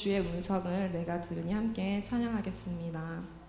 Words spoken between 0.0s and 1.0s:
주의 음성을